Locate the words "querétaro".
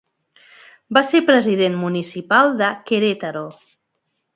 2.89-3.49